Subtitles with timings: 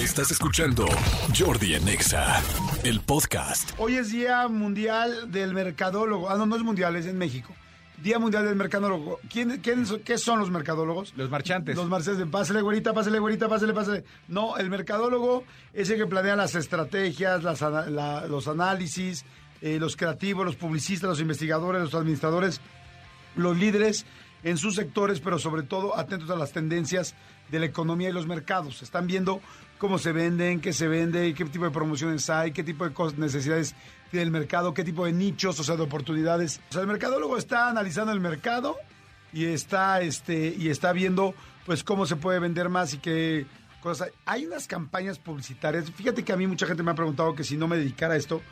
[0.00, 0.86] Estás escuchando
[1.38, 2.42] Jordi en Exa,
[2.84, 3.72] el podcast.
[3.78, 6.30] Hoy es Día Mundial del Mercadólogo.
[6.30, 7.52] Ah, no, no es mundial, es en México.
[8.02, 9.18] Día Mundial del Mercadólogo.
[9.30, 11.12] ¿Quién, quién, ¿Qué son los mercadólogos?
[11.16, 11.76] Los marchantes.
[11.76, 12.26] Los marchantes.
[12.28, 14.04] Pásale, güerita, pásale, güerita, pásale, pásale.
[14.28, 15.44] No, el mercadólogo
[15.74, 19.24] es el que planea las estrategias, las ana- la- los análisis,
[19.60, 22.60] eh, los creativos, los publicistas, los investigadores, los administradores,
[23.36, 24.06] los líderes
[24.44, 27.14] en sus sectores, pero sobre todo atentos a las tendencias
[27.50, 28.80] de la economía y los mercados.
[28.82, 29.42] Están viendo
[29.80, 33.74] cómo se venden, qué se vende, qué tipo de promociones hay, qué tipo de necesidades
[34.10, 36.60] tiene el mercado, qué tipo de nichos, o sea, de oportunidades.
[36.68, 38.76] O sea, el mercadólogo está analizando el mercado
[39.32, 43.46] y está, este, y está viendo, pues, cómo se puede vender más y qué
[43.80, 44.42] cosas hay.
[44.42, 45.90] Hay unas campañas publicitarias.
[45.90, 48.16] Fíjate que a mí mucha gente me ha preguntado que si no me dedicara a
[48.18, 48.42] esto,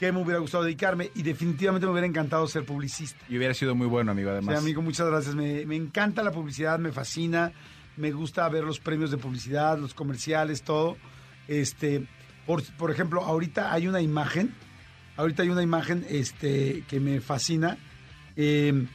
[0.00, 1.12] ¿qué me hubiera gustado dedicarme?
[1.14, 3.20] Y definitivamente me hubiera encantado ser publicista.
[3.28, 4.58] Y hubiera sido muy bueno, amigo, Sí, además.
[4.58, 5.36] amigo, muchas gracias.
[5.36, 7.52] Me, me encanta la publicidad, me fascina.
[7.96, 10.96] Me gusta ver los premios de publicidad, los comerciales, todo.
[11.48, 12.06] Este,
[12.46, 14.54] por, por ejemplo, ahorita hay una imagen,
[15.16, 17.78] ahorita hay una imagen este, que me fascina
[18.36, 18.86] eh,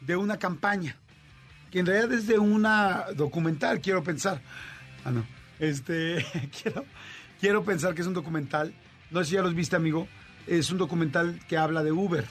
[0.00, 0.96] de una campaña,
[1.70, 4.40] que en realidad es de una documental, quiero pensar.
[5.04, 5.24] Ah, no.
[5.58, 6.24] Este,
[6.62, 6.84] quiero,
[7.40, 8.72] quiero pensar que es un documental.
[9.10, 10.08] No sé si ya los viste, amigo.
[10.46, 12.24] Es un documental que habla de Uber.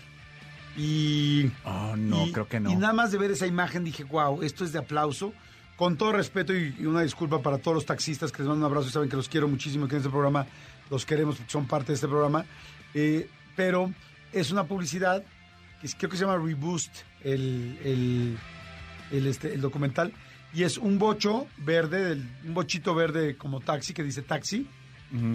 [0.76, 2.72] Y Oh, no, y- creo que no.
[2.72, 5.34] Y nada más de ver esa imagen dije, wow, esto es de aplauso.
[5.76, 8.72] Con todo respeto y, y una disculpa para todos los taxistas que les mando un
[8.72, 10.46] abrazo y saben que los quiero muchísimo, que en este programa
[10.90, 12.46] los queremos porque son parte de este programa.
[12.94, 13.92] Eh, pero
[14.32, 15.24] es una publicidad
[15.82, 16.92] que creo que se llama Reboost,
[17.24, 18.38] el, el,
[19.12, 20.14] el, este, el documental.
[20.54, 24.68] Y es un bocho verde, del- un bochito verde como taxi, que dice taxi,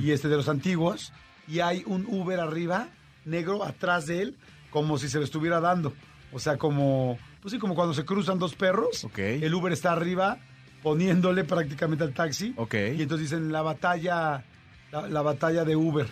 [0.00, 1.12] y este de los antiguos.
[1.48, 2.88] Y hay un Uber arriba,
[3.24, 4.36] negro, atrás de él,
[4.70, 5.92] como si se lo estuviera dando.
[6.32, 9.06] O sea, como, pues sí, como cuando se cruzan dos perros.
[9.16, 10.38] El Uber está arriba,
[10.82, 12.54] poniéndole prácticamente al taxi.
[12.56, 14.44] Y entonces dicen la batalla,
[14.92, 16.06] la, la batalla de Uber.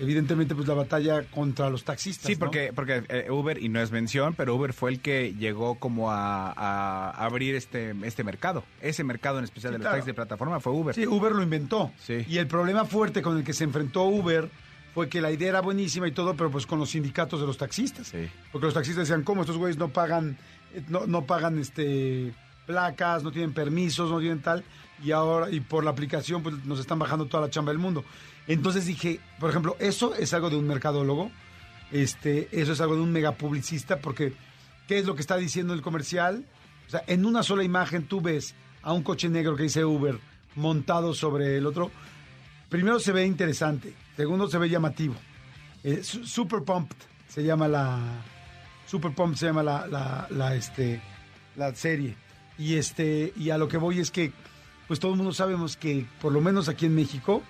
[0.00, 2.26] Evidentemente, pues la batalla contra los taxistas.
[2.26, 2.38] Sí, ¿no?
[2.38, 6.12] porque, porque eh, Uber, y no es mención, pero Uber fue el que llegó como
[6.12, 8.62] a, a abrir este, este mercado.
[8.80, 9.96] Ese mercado en especial Sí, de los claro.
[9.96, 10.94] taxis de plataforma fue Uber.
[10.94, 11.90] Sí, Uber lo inventó.
[11.98, 12.24] Sí.
[12.28, 14.48] Y el problema fuerte con el que se enfrentó Uber
[14.94, 17.58] fue que la idea era buenísima y todo, pero pues con los sindicatos de los
[17.58, 18.06] taxistas.
[18.06, 18.28] Sí.
[18.52, 19.40] Porque los taxistas decían, ¿cómo?
[19.40, 20.38] Estos güeyes no pagan,
[20.88, 22.32] no, pagan este
[22.66, 24.62] placas, no tienen permisos, no tienen tal,
[25.02, 28.04] y ahora, y por la aplicación, pues nos están bajando toda la chamba del mundo.
[28.46, 31.30] Entonces dije, por ejemplo, eso es algo de un mercadólogo,
[31.90, 34.34] este, eso es algo de un megapublicista, porque
[34.86, 36.44] ¿qué es lo que está diciendo el comercial?
[36.86, 40.18] O sea, en una sola imagen tú ves a un coche negro que dice Uber
[40.54, 41.90] montado sobre el otro.
[42.68, 45.14] Primero se ve interesante, segundo se ve llamativo.
[45.84, 46.96] Eh, su- Super Pumped
[47.28, 47.98] se llama la
[48.88, 51.00] Super Pumped se llama la, la, la, este
[51.56, 52.16] la serie.
[52.56, 54.32] Y este y a lo que voy es que
[54.86, 57.42] pues todo el mundo sabemos que por lo menos aquí en México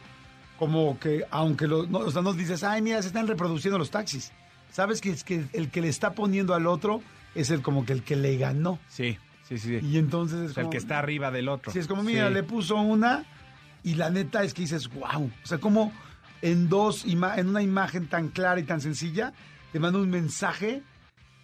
[0.58, 3.90] como que aunque lo, no, o sea, no dices, "Ay, mira, se están reproduciendo los
[3.90, 4.32] taxis."
[4.72, 7.00] Sabes que es que el que le está poniendo al otro
[7.34, 8.78] es el como que el que le ganó.
[8.88, 9.16] Sí,
[9.48, 9.78] sí, sí.
[9.80, 11.72] Y entonces es O sea, el como- que está arriba del otro.
[11.72, 12.34] Sí, es como, mira, Sí.
[12.34, 13.24] le puso una
[13.84, 15.30] y la neta es que dices, wow.
[15.42, 15.92] O sea, como
[16.42, 19.32] en dos, en una imagen tan clara y tan sencilla,
[19.72, 20.82] te manda un mensaje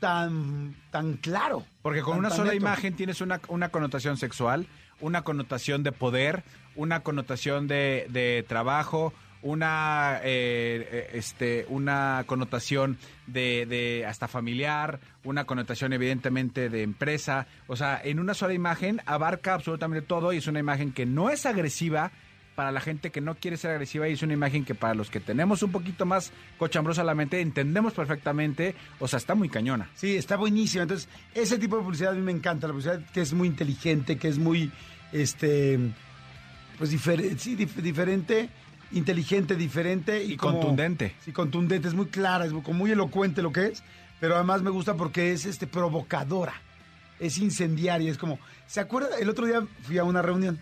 [0.05, 1.65] tan, tan claro.
[1.83, 2.63] Porque con tan- una tan sola neto.
[2.63, 4.67] imagen tienes una, una connotación sexual,
[5.01, 6.45] una connotación de poder,
[6.77, 9.13] una connotación de, de trabajo,
[9.43, 17.47] una eh, eh, este una connotación de, de hasta familiar, una connotación evidentemente de empresa.
[17.67, 21.29] O sea, en una sola imagen abarca absolutamente todo y es una imagen que no
[21.29, 22.11] es agresiva
[22.55, 25.11] para la gente que no quiere ser agresiva y es una imagen que para los
[25.11, 28.75] que tenemos un poquito más cochambrosa la mente entendemos perfectamente.
[29.01, 29.91] O sea, está muy cañona.
[29.95, 30.83] Sí, está buenísimo.
[30.83, 32.67] Entonces, ese tipo de publicidad a mí me encanta.
[32.69, 34.71] La publicidad que es muy inteligente, que es muy,
[35.13, 35.79] este,
[36.79, 38.49] pues diferente, sí, dif- diferente,
[38.93, 41.15] inteligente, diferente y, Y como- contundente.
[41.25, 43.83] Sí, contundente, es muy clara, es muy, muy elocuente lo que es,
[44.21, 46.55] pero además me gusta porque es este provocadora,
[47.19, 49.09] es incendiaria, es como, ¿se acuerda?
[49.19, 50.59] El otro día fui a una reunión,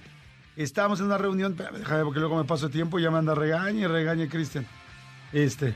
[0.56, 3.81] estábamos en una reunión, déjame porque luego me paso tiempo y ya me anda regañe
[3.81, 4.66] y regañe Cristian.
[5.32, 5.75] Este.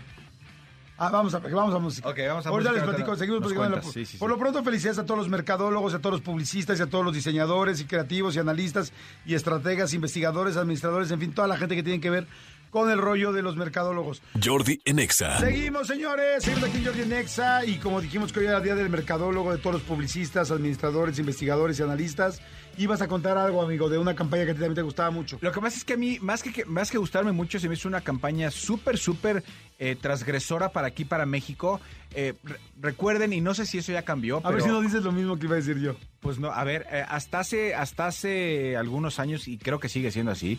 [0.99, 2.09] Ah, vamos a, vamos a música.
[2.09, 3.71] Ok, vamos a Ahorita música, les platico, seguimos platicando.
[3.73, 4.35] cuentas, sí, sí, Por sí.
[4.35, 7.13] lo pronto, felicidades a todos los mercadólogos, a todos los publicistas, y a todos los
[7.15, 8.93] diseñadores y creativos y analistas
[9.27, 12.27] y estrategas, investigadores, administradores, en fin, toda la gente que tiene que ver
[12.71, 14.23] con el rollo de los mercadólogos.
[14.43, 15.39] Jordi en Exa.
[15.39, 16.43] Seguimos, señores.
[16.45, 17.65] Seguimos aquí en Jordi en Exa.
[17.65, 21.79] Y como dijimos que hoy era día del mercadólogo, de todos los publicistas, administradores, investigadores
[21.79, 22.41] y analistas.
[22.79, 25.39] Ibas a contar algo, amigo, de una campaña que a ti también te gustaba mucho.
[25.41, 27.69] Lo que pasa es que a mí, más que, que- más que gustarme mucho, se
[27.69, 29.43] me hizo una campaña súper, súper
[29.79, 31.81] eh, transgresora para aquí, para México.
[32.15, 34.53] Eh, re- recuerden, y no sé si eso ya cambió, A pero...
[34.57, 35.97] ver si no dices lo mismo que iba a decir yo.
[36.21, 40.11] Pues no, a ver, eh, hasta hace hasta hace algunos años, y creo que sigue
[40.11, 40.59] siendo así,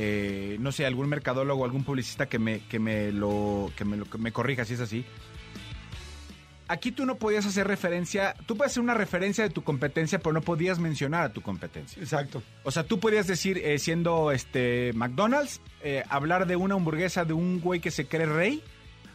[0.00, 4.04] eh, no sé, algún mercadólogo, algún publicista que me, que me lo, que me lo,
[4.04, 5.04] que me corrija si es así.
[6.68, 10.34] Aquí tú no podías hacer referencia, tú puedes hacer una referencia de tu competencia, pero
[10.34, 12.00] no podías mencionar a tu competencia.
[12.00, 12.44] Exacto.
[12.62, 17.32] O sea, tú podías decir, eh, siendo este McDonald's, eh, hablar de una hamburguesa de
[17.32, 18.62] un güey que se cree rey,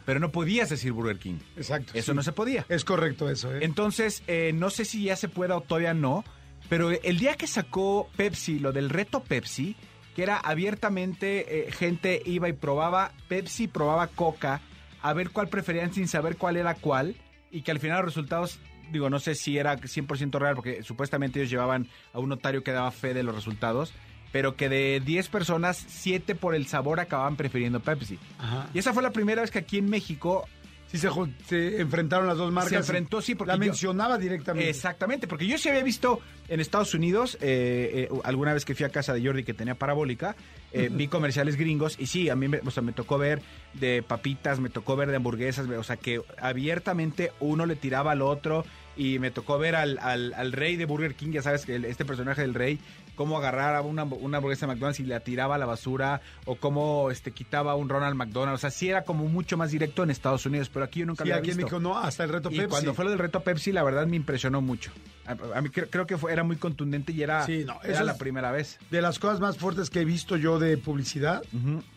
[0.05, 1.37] pero no podías decir Burger King.
[1.55, 1.93] Exacto.
[1.95, 2.15] Eso sí.
[2.15, 2.65] no se podía.
[2.67, 3.59] Es correcto eso, ¿eh?
[3.61, 6.25] Entonces, eh, no sé si ya se pueda o todavía no,
[6.67, 9.77] pero el día que sacó Pepsi, lo del reto Pepsi,
[10.15, 14.61] que era abiertamente, eh, gente iba y probaba Pepsi, probaba Coca,
[15.01, 17.15] a ver cuál preferían sin saber cuál era cuál,
[17.51, 18.59] y que al final los resultados,
[18.91, 22.71] digo, no sé si era 100% real, porque supuestamente ellos llevaban a un notario que
[22.71, 23.93] daba fe de los resultados,
[24.31, 28.17] pero que de 10 personas, 7 por el sabor acababan prefiriendo Pepsi.
[28.39, 28.67] Ajá.
[28.73, 30.47] Y esa fue la primera vez que aquí en México
[30.93, 31.07] Sí,
[31.47, 32.69] se, enfrentaron las dos marcas.
[32.69, 34.69] se enfrentó, sí, porque La yo- mencionaba directamente.
[34.69, 38.85] Exactamente, porque yo sí había visto en Estados Unidos, eh, eh, alguna vez que fui
[38.85, 40.35] a casa de Jordi que tenía parabólica,
[40.71, 43.41] eh, vi comerciales gringos y sí, a mí me, o sea, me tocó ver
[43.73, 48.21] de papitas, me tocó ver de hamburguesas, o sea, que abiertamente uno le tiraba al
[48.21, 48.65] otro
[48.95, 52.05] y me tocó ver al, al- al rey de Burger King, ya sabes, que este
[52.05, 52.79] personaje del rey,
[53.15, 57.11] cómo agarraba una, una hamburguesa de McDonald's y la tiraba a la basura o cómo
[57.11, 60.45] este, quitaba un Ronald McDonald, o sea, sí era como mucho más directo en Estados
[60.45, 61.79] Unidos, pero aquí yo nunca Sí, lo había aquí en visto.
[61.79, 62.69] México no, hasta el reto Y Pepsi.
[62.69, 64.91] cuando fue lo del reto Pepsi, la verdad me impresionó mucho.
[65.25, 67.93] A, a mí creo, creo que fue, era muy contundente y era, Sí, no, era
[67.93, 68.79] eso la primera vez.
[68.91, 71.43] De las cosas más fuertes que he visto yo de publicidad,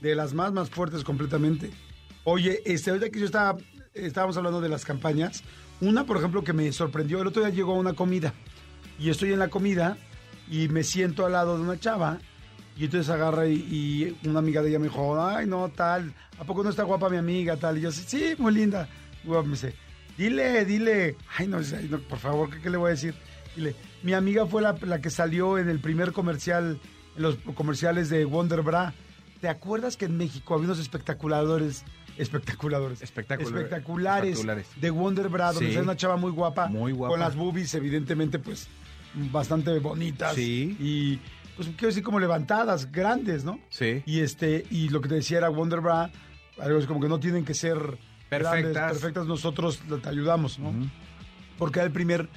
[0.00, 1.70] de las más, más fuertes completamente.
[2.24, 3.58] Oye, este, ahorita que yo estaba,
[3.94, 5.42] estábamos hablando de las campañas,
[5.80, 8.32] una, por ejemplo, que me sorprendió, el otro día llegó a una comida
[8.98, 9.96] y estoy en la comida
[10.48, 12.18] y me siento al lado de una chava
[12.76, 13.54] y entonces agarra y,
[14.22, 17.08] y una amiga de ella me dijo, ay, no, tal, ¿a poco no está guapa
[17.08, 17.78] mi amiga, tal?
[17.78, 18.88] Y yo, sí, sí, muy linda.
[19.24, 19.74] Y me dice,
[20.18, 21.58] dile, dile, ay, no,
[22.08, 23.14] por favor, ¿qué, qué le voy a decir?
[23.56, 26.78] Dile, mi amiga fue la, la que salió en el primer comercial,
[27.16, 28.92] en los comerciales de Wonder Bra.
[29.40, 31.82] ¿Te acuerdas que en México había unos espectaculadores,
[32.18, 34.66] espectaculadores, Espectacular- espectaculares, espectaculares.
[34.80, 35.78] de Wonder Bra, donde Sí.
[35.78, 37.12] una chava muy guapa, Muy guapa.
[37.12, 38.68] con las boobies evidentemente pues
[39.32, 40.76] bastante bonitas Sí.
[40.78, 41.18] y
[41.56, 43.58] pues quiero decir como levantadas, grandes, ¿no?
[43.70, 44.02] Sí.
[44.06, 46.10] Y este y lo que te decía era Wonder Bra,
[46.60, 47.78] algo es como que no tienen que ser
[48.28, 48.72] Perfectas.
[48.72, 50.72] grandes, perfectas, nosotros te ayudamos, ¿no?
[51.58, 52.28] Porque era el primer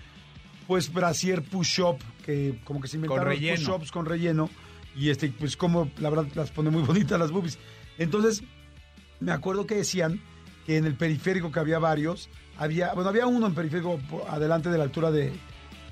[0.67, 4.49] pues brasier push-up que como que se inventaron push-ups con relleno
[4.95, 7.57] y este pues como la verdad las pone muy bonitas las boobies.
[7.97, 8.43] Entonces,
[9.19, 10.21] me acuerdo que decían
[10.65, 13.99] que en el periférico que había varios, había, bueno, había uno en periférico
[14.29, 15.33] adelante de la altura de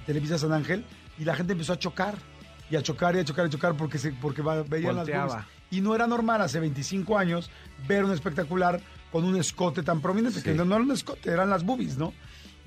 [0.07, 0.83] Televisa San Ángel
[1.19, 2.15] y la gente empezó a chocar
[2.71, 5.45] y a chocar y a chocar y a chocar porque se porque veían las boobies.
[5.69, 7.51] Y no era normal hace 25 años
[7.87, 8.81] ver un espectacular
[9.11, 10.45] con un escote tan prominente, Sí.
[10.45, 12.13] que no, no era un escote, eran las boobies, ¿no?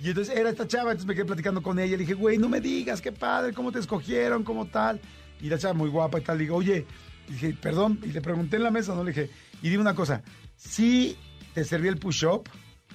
[0.03, 1.93] Y entonces era esta chava, entonces me quedé platicando con ella.
[1.93, 5.01] Le dije, güey, no me digas, qué padre, cómo te escogieron, cómo tal.
[5.43, 6.39] Y la chava muy guapa y tal.
[6.39, 6.87] Le digo, oye,
[7.29, 7.99] y dije, perdón.
[8.03, 9.05] Y le pregunté en la mesa, ¿no?
[9.05, 9.31] Le dije,
[9.63, 10.23] y dime una cosa,
[10.57, 11.17] ¿sí
[11.53, 12.49] te servía el push-up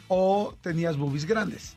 [0.07, 1.75] o tenías boobies grandes?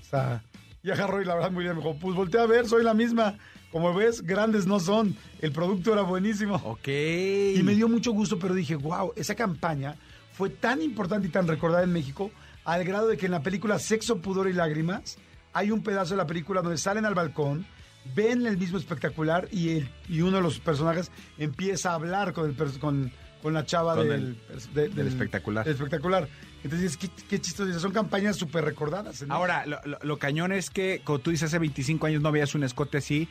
[0.00, 0.42] O sea,
[0.84, 2.94] y agarró y la verdad muy bien me dijo, pues voltea a ver, soy la
[2.94, 3.36] misma.
[3.72, 5.16] Como ves, grandes no son.
[5.40, 6.54] El producto era buenísimo.
[6.64, 6.86] Ok.
[6.86, 9.96] Y me dio mucho gusto, pero dije, wow, esa campaña
[10.32, 12.30] fue tan importante y tan recordada en México,
[12.64, 15.16] al grado de que en la película Sexo, Pudor y Lágrimas,
[15.52, 17.66] hay un pedazo de la película donde salen al balcón,
[18.14, 22.50] ven el mismo espectacular y, el, y uno de los personajes empieza a hablar con,
[22.50, 23.10] el, con,
[23.42, 24.36] con la chava Con del,
[24.74, 25.64] de- del espectacular.
[25.64, 26.28] del espectacular.
[26.64, 27.78] Entonces, qué, qué chistoso.
[27.78, 29.24] Son campañas súper recordadas.
[29.28, 32.54] Ahora, lo, lo- lo cañón es que, como tú dices, hace 25 años no veías
[32.54, 33.28] un escote así.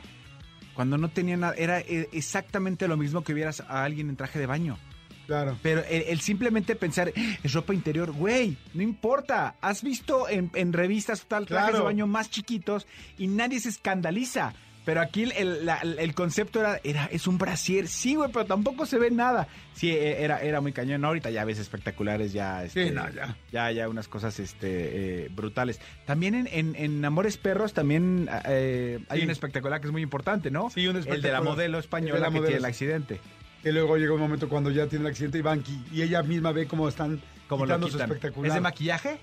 [0.74, 4.38] Cuando no tenía nada, era eh, exactamente lo mismo que vieras a alguien en traje
[4.38, 4.78] de baño.
[5.26, 5.56] Claro.
[5.62, 9.54] Pero el, el simplemente pensar, "Ah, es ropa interior, güey, no importa.
[9.60, 11.78] Has visto en, en revistas tal trajes Claro.
[11.78, 12.86] de baño más chiquitos
[13.18, 14.52] y nadie se escandaliza.
[14.84, 17.88] Pero aquí el, el- la- el concepto era, era, es un brasier.
[17.88, 19.48] Sí, güey, pero tampoco se ve nada.
[19.72, 21.00] Sí, e- era, era muy cañón.
[21.00, 22.64] No, ahorita ya ves espectaculares, ya.
[22.64, 23.34] este, no, ya.
[23.50, 25.80] Ya, ya unas cosas este, eh, brutales.
[26.04, 29.24] También en, en- en Amores Perros también eh, hay Sí.
[29.24, 30.68] un espectacular que es muy importante, ¿no?
[30.68, 31.42] Sí, un El de la espectacular.
[31.44, 32.68] modelo El de española la que modelo, tiene el sí.
[32.68, 33.20] accidente.
[33.64, 36.22] Y luego llega un momento cuando ya tiene el accidente y van qui- y ella
[36.22, 38.48] misma ve cómo están Como lo quitando su espectacular.
[38.48, 39.18] ¿Es de maquillaje?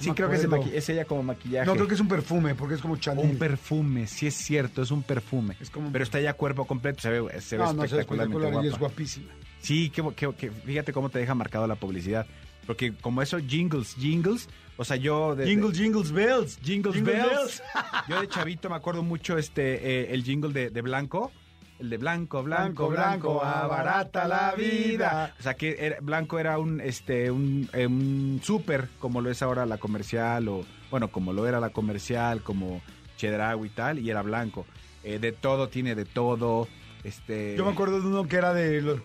[0.00, 0.36] Sí, creo que
[0.76, 1.66] es, ella como maquillaje.
[1.66, 3.24] No, creo que es un perfume, porque es como Chanel.
[3.24, 5.56] Un perfume, sí es cierto, es un perfume.
[5.60, 8.68] Es como un Pero está ya cuerpo completo, se ve, se no, espectacularmente espectacular y
[8.68, 9.26] es guapísima.
[9.62, 12.26] Sí, que, que- que- fíjate cómo te deja marcado la publicidad.
[12.66, 15.34] Porque como eso, jingles, jingles, o sea, yo...
[15.36, 16.58] de- Jingles, jingles, bells.
[16.62, 17.62] Jingles Jingle Bells.
[18.08, 21.30] Yo de chavito me acuerdo mucho este eh, el jingle de, de Blanco.
[21.78, 25.34] El de Blanco, Blanco, Blanco, Blanco, abarata la vida.
[25.38, 29.42] O sea que era- Blanco era un este un, eh, un súper, como lo es
[29.42, 32.80] ahora la comercial, o bueno, como lo era la comercial, como
[33.16, 34.66] Chedraui y tal, y era Blanco.
[35.02, 36.68] Eh, de todo tiene de todo.
[37.02, 39.00] Este, Yo me acuerdo de uno que era de,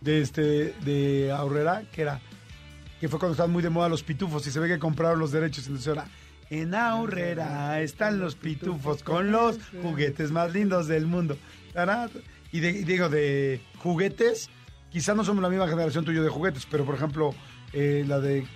[0.00, 2.20] de este de Aurrera, que era
[3.00, 5.30] que fue cuando estaban muy de moda los pitufos y se ve que compraron los
[5.30, 6.06] derechos entonces ahora
[6.50, 11.36] en Aurrera están los pitufos con los juguetes más lindos del mundo.
[12.52, 14.48] Y, de- y digo de juguetes,
[14.90, 17.34] quizá no somos la misma generación tuyo de juguetes, pero por ejemplo
[17.72, 18.46] eh, la de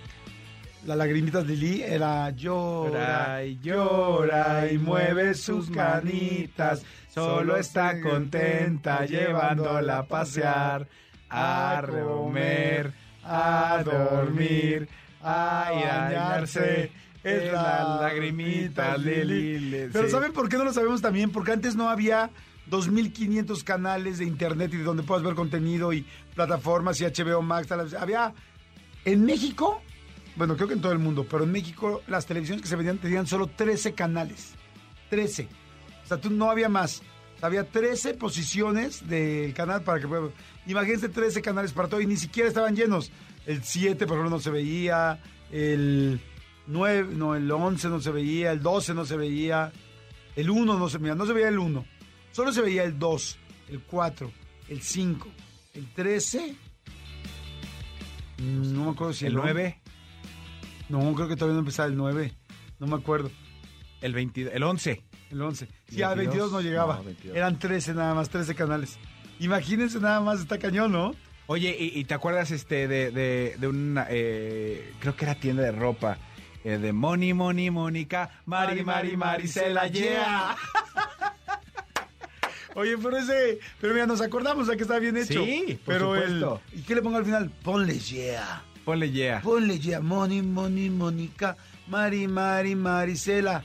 [0.85, 6.83] la lagrimitas Lili era llora Llora y llora y mueve sus canitas.
[7.13, 10.87] Solo está contenta llevándola a pasear,
[11.29, 12.91] a comer,
[13.23, 14.89] a dormir,
[15.21, 16.91] a bañarse.
[17.23, 19.87] Es la lagrimita Lili.
[19.93, 20.09] Pero.
[20.09, 21.29] ¿saben por qué no lo sabemos también?
[21.31, 22.29] Porque antes no había
[22.69, 26.05] 2.500 canales de internet y de donde puedas ver contenido y
[26.35, 27.71] plataformas y HBO Max.
[27.71, 28.33] Había
[29.05, 29.81] en México,
[30.35, 32.97] bueno, creo que en todo el mundo, pero en México las televisiones que se vendían
[32.97, 34.53] tenían solo 13 canales.
[35.09, 35.47] 13.
[36.03, 37.01] O sea, tú no había más.
[37.41, 40.31] Había 13 posiciones del canal para que puedas-
[40.65, 43.11] Imagínense 13 canales para todo y ni siquiera estaban llenos.
[43.45, 45.19] El 7, por ejemplo, no se veía.
[45.51, 46.21] El
[46.67, 48.53] 9, no, el 11 no se veía.
[48.53, 49.73] El 12 no se veía.
[50.37, 51.15] El 1 no se veía.
[51.15, 51.85] No se veía el 1.
[52.33, 53.37] Solo se veía el 2,
[53.69, 54.31] el 4,
[54.67, 55.27] el 5,
[55.75, 56.55] el 13.
[58.39, 59.79] mm, No me acuerdo si el 9,
[60.89, 62.33] No, creo que todavía no empezaba el 9.
[62.79, 63.31] No me acuerdo.
[64.01, 65.03] el 20, el 11.
[65.31, 65.67] El 11.
[65.87, 66.97] Sí, al 22 22, no llegaba.
[66.97, 67.37] no, 22.
[67.37, 68.97] Eran 13 nada más, 13 canales.
[69.39, 71.15] Imagínense nada más, está cañón, ¿no?
[71.47, 75.63] Oye, ¿y, y te acuerdas este de, de, de una, eh, creo que era tienda
[75.63, 76.17] de ropa,
[76.63, 80.55] eh, de Moni, Moni, Mónica, Mari, Mari, Maricela, yeah.
[82.75, 85.43] Oye, pero ese, pero mira, nos acordamos de que está bien hecho.
[85.43, 86.61] Sí, por pero supuesto.
[86.71, 87.51] el, ¿y qué le pongo al final?
[87.63, 88.63] Ponle yeah.
[88.83, 89.41] Ponle yeah.
[89.41, 91.55] Ponle yeah, Moni, Moni, Mónica,
[91.87, 93.63] Mari, Mari, Maricela.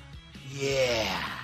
[0.59, 1.35] Yeah.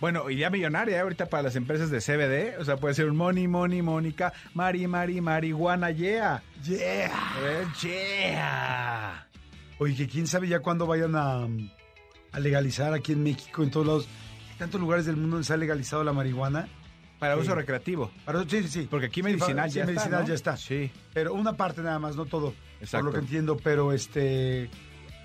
[0.00, 1.00] Bueno, idea millonaria ¿eh?
[1.00, 4.86] ahorita para las empresas de CBD, o sea, puede ser un Moni, Moni, Mónica, Mari,
[4.86, 6.42] Mari, Marihuana, yeah.
[6.64, 7.12] Yeah.
[7.42, 9.26] Eh, yeah.
[9.78, 11.46] Oye, que quién sabe ya cuándo vayan a,
[12.32, 14.08] a legalizar aquí en México, en todos lados.
[14.58, 16.68] Tantos lugares del mundo donde se ha legalizado la marihuana.
[17.20, 17.42] Para Sí.
[17.42, 18.10] uso recreativo.
[18.24, 18.88] Para- sí, sí, sí.
[18.90, 20.28] Porque aquí medicinal sí, ya está, medicinal ¿no?
[20.28, 20.56] ya está.
[20.56, 20.90] Sí.
[21.14, 22.54] Pero una parte nada más, no todo.
[22.80, 23.04] Exacto.
[23.06, 24.68] Por lo que entiendo, pero este.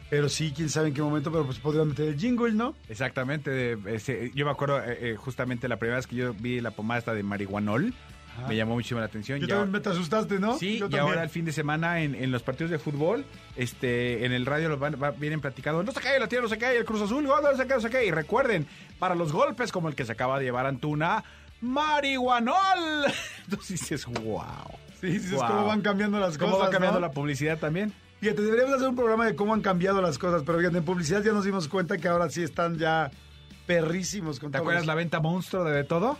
[0.09, 2.75] Pero sí, quién sabe en qué momento, pero pues podrían meter el jingle, ¿no?
[2.89, 3.77] Exactamente.
[3.87, 6.99] ese- yo me acuerdo eh, eh, justamente la primera vez que yo vi la pomada
[6.99, 7.91] esta de marihuanol,
[8.37, 8.47] Ajá.
[8.47, 9.39] me llamó muchísimo la atención.
[9.39, 10.57] Yo Ya- también me te asustaste, ¿no?
[10.59, 11.01] Sí, Yo y también.
[11.03, 13.25] ahora el fin de semana en, en los partidos de fútbol,
[13.55, 16.49] este, en el radio los van, va- vienen platicando, no se cae la tierra, no
[16.49, 18.05] se cae el Cruz Azul, gol, no se cae, no se cae.
[18.05, 18.67] Y recuerden,
[18.99, 21.23] para los golpes como el que se acaba de llevar Antuna,
[21.65, 23.05] marihuanol.
[23.45, 24.43] Entonces dices, wow.
[25.01, 26.67] Sí, sí, es cómo van cambiando las ¿Cómo cosas.
[26.67, 27.07] va cambiando ¿no?
[27.07, 27.93] la publicidad también?
[28.21, 31.21] Fíjate, deberíamos hacer un programa de cómo han cambiado las cosas, pero fíjate, en publicidad
[31.23, 33.11] ya nos dimos cuenta que ahora sí están ya
[33.67, 34.87] perrísimos con ¿Te acuerdas eso.
[34.87, 36.17] la venta monstruo de, de todo?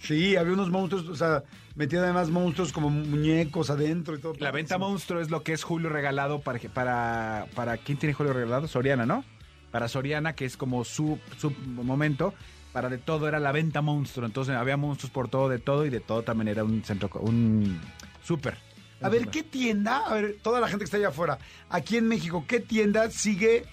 [0.00, 1.44] Sí, había unos monstruos, o sea,
[1.76, 4.32] metían además monstruos como muñecos adentro y todo.
[4.38, 4.88] La venta padrísimo.
[4.90, 8.66] monstruo es lo que es Julio regalado para, para, para ¿quién tiene Julio regalado?
[8.66, 9.24] Soriana, ¿no?
[9.70, 12.34] Para Soriana, que es como su, su momento,
[12.72, 14.26] para de todo era la venta monstruo.
[14.26, 17.80] Entonces había monstruos por todo, de todo, y de todo también era un centro, un
[18.22, 18.56] súper.
[19.02, 19.98] A ver, ¿qué tienda?
[20.06, 21.38] A ver, toda la gente que está allá afuera,
[21.70, 23.64] aquí en México, ¿qué tienda sigue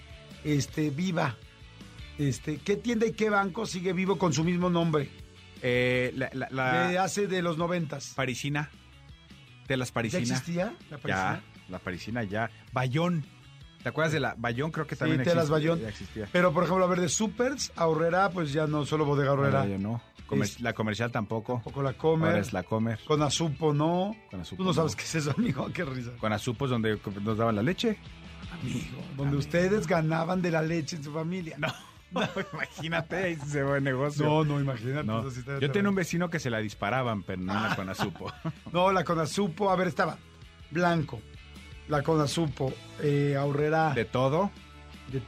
[0.42, 1.36] este, viva?
[2.18, 5.08] Este, ¿Qué tienda y qué banco sigue vivo con su mismo nombre?
[5.62, 8.12] Eh, la, la- la de hace de los noventas.
[8.16, 8.70] parisina,
[9.68, 10.30] de las ¿Ya parisinas.
[10.30, 11.42] existía la Ya, parisina?
[11.68, 12.50] la parisina ya.
[12.72, 13.24] Bayón.
[13.82, 14.70] ¿Te acuerdas de la Bayón?
[14.70, 15.80] Creo que Sí, también telas existe- Bayón.
[15.80, 16.28] ya existía.
[16.32, 19.30] Pero, por ejemplo, a ver, de Supers, Aurrera, pues ya no, solo Bodega.
[19.30, 20.00] Ahora ya no.
[20.26, 21.62] Comer- Es- la comercial tampoco.
[21.62, 22.28] Poco la Comer.
[22.30, 22.98] Ahora es la comer.
[23.06, 24.14] Con Azupo, no.
[24.30, 24.96] Con Azupo, Tú no sabes no.
[24.98, 25.70] qué es eso, amigo.
[25.72, 26.10] Qué risa.
[26.20, 27.98] Con azupos donde nos daban la leche.
[28.60, 28.98] Amigo.
[29.16, 31.56] Donde ustedes ganaban de la leche en su familia.
[31.58, 31.72] No,
[32.52, 34.24] imagínate, ahí se va el negocio.
[34.26, 35.06] No, no, imagínate.
[35.06, 35.20] No.
[35.20, 37.74] eso sí está de Yo tenía un vecino que se la disparaban, pero no era
[37.76, 38.32] con azupo.
[38.72, 40.16] No, la Conazupo, a ver, estaba
[40.70, 41.20] Blanco,
[41.88, 44.50] la Conazupo, eh, Aurrera, De de, todo,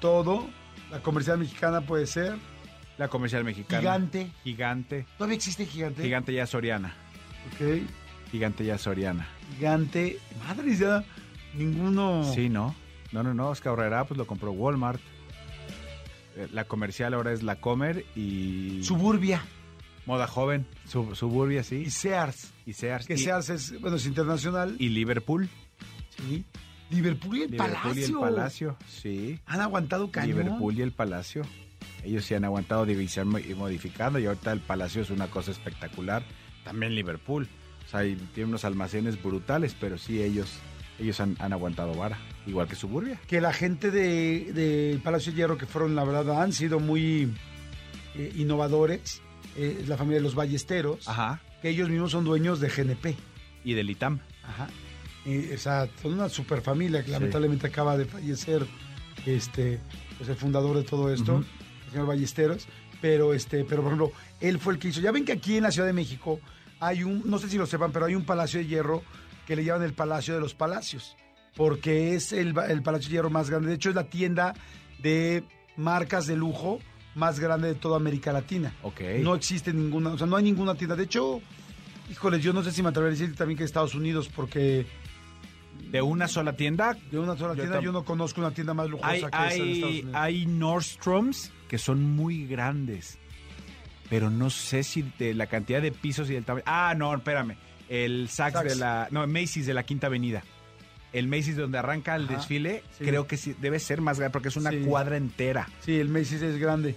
[0.00, 0.49] todo,
[0.90, 2.37] la comercial mexicana puede ser,
[2.99, 3.81] la comercial mexicana.
[3.81, 5.07] Gigante, Gigante.
[5.17, 6.02] ¿todavía existe Gigante?
[6.02, 6.95] Gigante ya Soriana.
[7.55, 7.83] Ok,
[8.31, 9.26] Gigante ya Soriana.
[9.57, 11.05] Gigante, madre, ya
[11.55, 12.31] ninguno...
[12.35, 12.75] Sí, ¿no?
[13.12, 15.00] No, no, no, es que Aurrera pues lo compró Walmart.
[16.37, 19.43] Eh, La comercial ahora es la Comer y Suburbia
[20.07, 21.76] Moda Joven, Sub- Suburbia, sí.
[21.87, 23.07] y Sears, Y Sears.
[23.07, 24.76] que y, Sears es, bueno, es internacional.
[24.79, 25.49] y Liverpool.
[26.29, 26.45] Sí.
[26.91, 28.00] Liverpool y el Liverpool Palacio.
[28.00, 29.41] y el Palacio, sí.
[29.47, 30.39] Han aguantado cañón.
[30.39, 31.43] Liverpool y el Palacio.
[32.03, 36.23] Ellos sí han aguantado división y modificando y ahorita el Palacio es una cosa espectacular.
[36.65, 37.49] También Liverpool.
[37.87, 38.00] O sea,
[38.35, 40.53] tiene unos almacenes brutales, pero sí ellos
[40.99, 43.19] ellos han, han aguantado vara, igual que Suburbia.
[43.27, 47.33] que la gente de, de Palacio de Hierro, que fueron, la verdad, han sido muy
[48.15, 49.23] eh, innovadores,
[49.57, 51.41] eh, la familia de los Ballesteros, Ajá.
[51.62, 53.17] que ellos mismos son dueños de GNP.
[53.65, 54.21] Y del ITAM.
[54.45, 54.69] Ajá.
[55.25, 58.67] Y, o sea, son una super familia que lamentablemente acaba de fallecer
[59.27, 59.79] este,
[60.17, 61.45] pues el fundador de todo esto,
[61.87, 62.67] el señor Ballesteros.
[63.00, 65.00] Pero, este, pero, por ejemplo, él fue el que hizo.
[65.00, 66.41] Ya ven que aquí en la Ciudad de México
[66.81, 69.03] hay un, no sé si lo sepan, pero hay un palacio de hierro
[69.50, 71.17] que le llaman el Palacio de los Palacios,
[71.57, 73.69] porque es el, Palacio de Hierro más grande.
[73.69, 74.55] De hecho, es la tienda
[75.03, 75.43] de
[75.77, 76.79] marcas de lujo
[77.17, 78.73] más grande de toda América Latina.
[78.83, 79.00] Ok.
[79.23, 80.95] No existe ninguna, o sea, no hay ninguna tienda.
[80.95, 81.41] De hecho,
[82.09, 84.87] híjoles, yo no sé si me atrevería a decir también que Estados Unidos, porque
[85.90, 86.97] De una sola tienda.
[87.11, 89.38] de una sola Yo tienda yo no conozco una tienda más lujosa Hay, que esa
[89.40, 90.11] de Estados hay, Unidos.
[90.14, 93.18] hay Nordstroms que son muy grandes.
[94.09, 96.64] Pero no sé si de la cantidad de pisos y del tamaño.
[96.66, 97.56] Ah, no, espérame.
[97.88, 98.68] El Saks, Saks.
[98.73, 99.09] de la.
[99.11, 100.42] No, Macy's de la Quinta Avenida.
[101.12, 103.04] El Macy's donde arranca el Ajá, desfile, sí.
[103.04, 104.78] creo que sí, debe ser más grande porque es una Sí.
[104.87, 105.68] cuadra entera.
[105.80, 106.94] Sí, el Macy's es grande.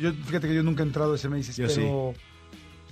[0.00, 2.14] Yo, fíjate que yo nunca he entrado a ese Macy's, Yo pero...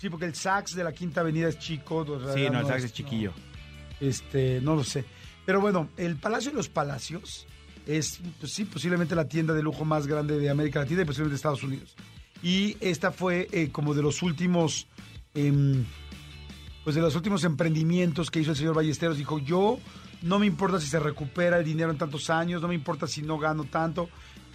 [0.00, 0.08] Sí.
[0.08, 1.96] porque el Saks de la Quinta Avenida es chico.
[1.99, 3.32] o sea, Sí, no, el Saks es- es chiquillo.
[4.00, 5.04] no, este, no lo sé.
[5.46, 7.46] Pero bueno, el Palacio de los Palacios
[7.87, 11.32] es, pues sí, posiblemente la tienda de lujo más grande de América Latina y posiblemente
[11.32, 11.94] de Estados Unidos.
[12.42, 14.87] Y esta fue eh, como de los últimos,
[15.34, 15.84] em,
[16.84, 19.16] pues de los últimos emprendimientos que hizo el señor Ballesteros.
[19.18, 19.78] Dijo, yo
[20.22, 23.22] no me importa si se recupera el dinero en tantos años, no me importa si
[23.22, 24.08] no gano tanto.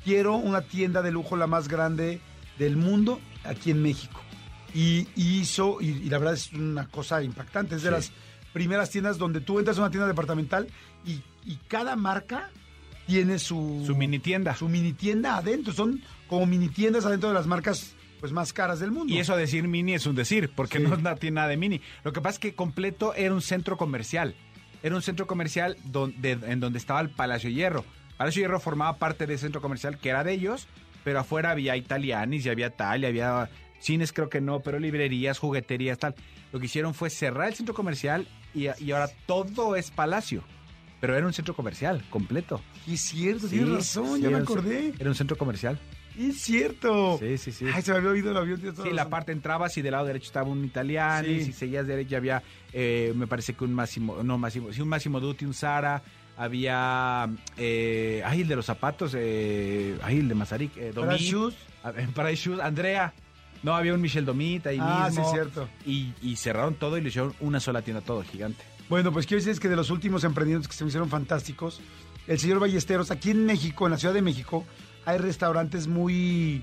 [0.06, 2.22] Quiero una tienda de lujo la más grande
[2.58, 4.22] del mundo aquí en México.
[4.74, 7.94] Y, y hizo, y, y la verdad es una cosa impactante, es de Sí.
[7.96, 8.12] las
[8.58, 10.68] primeras tiendas donde tú entras a una tienda departamental
[11.06, 12.50] y, y cada marca
[13.06, 14.56] tiene su, Su mini tienda.
[14.56, 15.74] su mini tienda adentro.
[15.74, 19.14] Son como mini tiendas adentro de las marcas pues más caras del mundo.
[19.14, 20.84] Y eso decir mini es un decir, porque Sí.
[20.86, 21.82] no tiene nada de mini.
[22.04, 24.34] Lo que pasa es que completo era un centro comercial.
[24.82, 27.86] Era un centro comercial donde, en donde estaba el Palacio Hierro.
[28.18, 30.68] Palacio Hierro formaba parte del centro comercial que era de ellos,
[31.04, 33.50] pero afuera había italianis, y había tal, y había
[33.80, 36.16] cines creo que no, pero librerías, jugueterías, tal.
[36.52, 38.28] Lo que hicieron fue cerrar el centro comercial
[38.66, 40.44] y, y ahora todo es Palacio.
[41.00, 42.60] Pero era un centro comercial completo.
[42.88, 44.94] Es cierto, Sí, tienes razón, sí, ya me acordé.
[44.98, 45.80] Era un centro comercial.
[46.18, 47.20] Es cierto.
[47.20, 47.66] Sí, sí, sí.
[47.72, 48.60] Ay, se me había oído el avión.
[48.82, 51.34] Sí, la parte entrabas y del lado derecho estaba un italiano Sí.
[51.34, 52.42] y si seguías derecho había,
[52.74, 56.02] eh, me parece que un Máximo, no Máximo, sí, un Máximo Dutti, un Sara,
[56.36, 61.54] había, eh, ay, el de los zapatos, eh, ay, el de Mazarik, eh, Para shoes.
[62.16, 63.14] para shoes, Andrea,
[63.64, 65.26] no, había un Michel Domit ahí Ah, mismo.
[65.26, 65.68] sí, cierto.
[65.86, 68.64] Y, y cerraron todo y le hicieron una sola tienda, todo gigante.
[68.90, 71.82] Bueno, pues quiero decirles que de los últimos emprendimientos que se me hicieron fantásticos,
[72.28, 74.66] el señor Ballesteros, aquí en México, en la Ciudad de México,
[75.06, 76.62] hay restaurantes muy,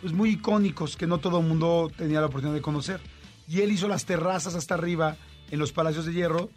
[0.00, 3.00] pues muy icónicos que no todo el mundo tenía la oportunidad de conocer.
[3.48, 5.16] Y él hizo las terrazas hasta arriba
[5.50, 6.50] en los Palacios de Hierro,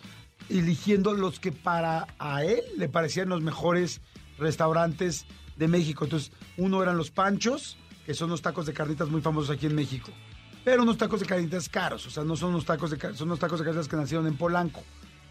[0.50, 4.02] eligiendo los que para a él le parecían los mejores
[4.38, 6.04] restaurantes de México.
[6.06, 9.76] Entonces, uno eran los Panchos, que son los tacos de carnitas muy famosos aquí en
[9.76, 10.12] México.
[10.64, 13.28] Pero unos tacos de carnitas caros, o sea, no son unos tacos de car- son
[13.30, 14.84] unos tacos de carnitas que nacieron en Polanco,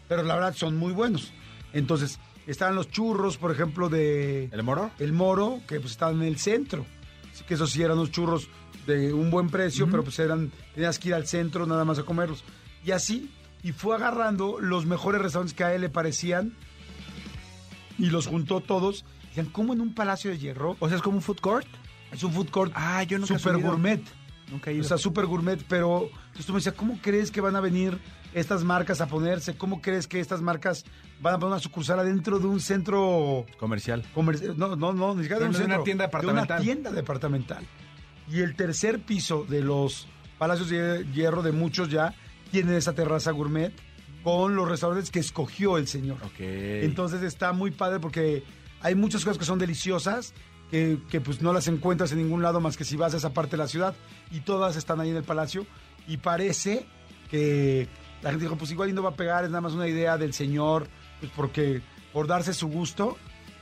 [0.07, 1.31] pero la verdad son muy buenos.
[1.73, 4.91] Entonces, estaban los churros, por ejemplo, de ¿El moro?
[4.99, 6.85] el Moro, que pues estaban en el centro.
[7.33, 8.49] Así que esos sí eran unos churros
[8.87, 12.03] de un buen precio, pero pues eran, tenías que ir al centro nada más a
[12.03, 12.43] comerlos.
[12.83, 13.31] Y así,
[13.63, 16.53] y fue agarrando los mejores restaurantes que a él le parecían
[17.97, 19.05] y los juntó todos.
[19.29, 20.75] Decían, ¿cómo en un palacio de hierro?
[20.79, 21.67] O sea, es como un food court.
[22.11, 24.01] Es un food court Ah, yo nunca he super gourmet.
[24.51, 24.83] Nunca he ido.
[24.83, 27.97] O sea, super gourmet, pero entonces tú me decías, ¿cómo crees que van a venir
[28.33, 29.55] estas marcas a ponerse?
[29.55, 30.83] ¿Cómo crees que estas marcas
[31.21, 34.03] van a poner una sucursal adentro de un centro Comercial.
[34.13, 34.55] comercial?
[34.57, 36.57] No, no, no, ni siquiera de un de una centro, tienda De departamental.
[36.57, 37.65] una tienda departamental.
[38.29, 42.13] Y el tercer piso de los Palacios de Hierro de muchos ya
[42.51, 43.71] tienen esa terraza gourmet
[44.23, 46.17] con los restaurantes que escogió el señor.
[46.23, 46.39] Ok.
[46.39, 48.43] Entonces está muy padre porque
[48.81, 50.33] hay muchas cosas que son deliciosas
[50.71, 53.33] que, que, pues no las encuentras en ningún lado más que si vas a esa
[53.33, 53.93] parte de la ciudad
[54.31, 55.65] y todas están ahí en el palacio
[56.07, 56.85] y parece
[57.29, 57.87] que
[58.21, 60.17] la gente dijo pues igual y no va a pegar, es nada más una idea
[60.17, 60.87] del señor,
[61.19, 61.81] pues porque
[62.13, 63.17] por darse su gusto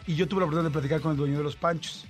[0.08, 2.06] y yo tuve la oportunidad de platicar con el dueño de los panchos,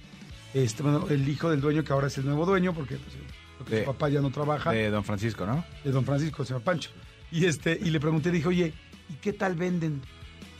[0.53, 3.15] este, bueno, el hijo del dueño que ahora es el nuevo dueño porque, pues,
[3.57, 5.63] porque De- su papá ya no trabaja de Don Francisco, ¿no?
[5.83, 6.89] de don Francisco, se llama Pancho.
[7.31, 8.73] Y este, y le pregunté, dije, oye,
[9.09, 10.01] ¿y qué tal venden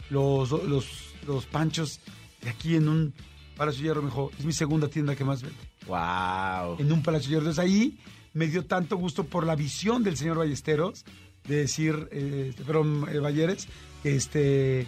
[0.10, 2.00] los, los, los panchos
[2.42, 3.14] de aquí en un
[3.60, 4.02] Palacio Hierro?
[4.02, 5.58] Me dijo, es mi segunda tienda que más vende.
[5.86, 6.80] Wow.
[6.80, 7.42] En un Palacio Hierro.
[7.42, 8.00] Entonces ahí
[8.34, 11.04] me dio tanto gusto por la visión del señor Ballesteros,
[11.46, 13.68] de decir, eh, perdón, eh, Balleres,
[14.02, 14.88] que este,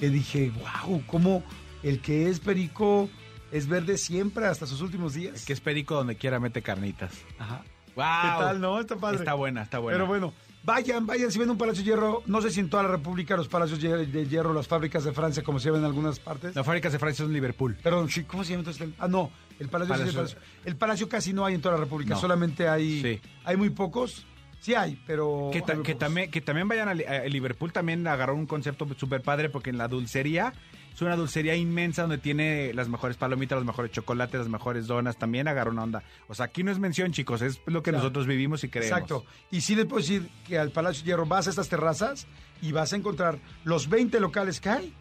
[0.00, 1.44] que dije, wow, cómo
[1.84, 3.08] el que es perico
[3.52, 5.44] es verde siempre hasta sus últimos días.
[5.44, 7.12] Que es perico donde quiera mete carnitas.
[7.38, 7.62] Ajá.
[7.94, 8.04] Wow.
[8.04, 8.80] ¿Qué tal, no?
[8.80, 9.18] Está padre.
[9.18, 9.96] Está buena, está buena.
[9.96, 10.32] Pero bueno,
[10.64, 13.36] vayan, vayan, si ven un Palacio de Hierro, no sé si en toda la República
[13.36, 16.54] los Palacios de Hierro, las fábricas de Francia, como se ven en algunas partes.
[16.54, 17.76] Las fábricas de Francia son Liverpool.
[17.82, 18.82] Perdón, sí, ¿cómo se llama entonces?
[18.82, 20.14] el- Ah, no, el Palacio, Palacio.
[20.14, 20.38] Palacio.
[20.64, 22.20] El Palacio casi no hay en toda la República, No.
[22.20, 23.20] solamente hay, Sí.
[23.44, 24.26] hay muy pocos.
[24.60, 25.50] Sí hay, pero...
[25.52, 26.06] Que, ta- hay muy que pocos.
[26.06, 29.70] también, que también vayan a, Li- a Liverpool, también agarró un concepto súper padre porque
[29.70, 30.52] en la dulcería
[30.94, 35.16] es una dulcería inmensa donde tiene las mejores palomitas, los mejores chocolates, las mejores donas,
[35.16, 36.02] también agarró una onda.
[36.28, 38.04] O sea, aquí no es mención, chicos, es lo que Claro.
[38.04, 38.90] nosotros vivimos y creemos.
[38.98, 39.24] Exacto.
[39.50, 42.26] Y sí les puedo decir que al Palacio de Hierro vas a estas terrazas
[42.60, 44.94] y vas a encontrar los 20 locales que hay.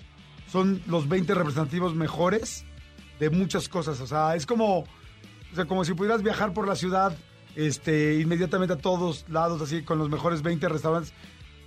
[0.47, 2.65] Son los 20 representativos mejores
[3.19, 3.99] de muchas cosas.
[4.01, 4.85] O sea, es como, o
[5.55, 7.15] sea, como si pudieras viajar por la ciudad
[7.55, 11.13] este, inmediatamente a todos lados, así, con los mejores 20 restaurantes.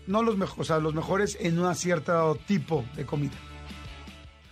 [0.07, 3.33] No los mejores, o sea, los mejores en un cierto tipo de comida.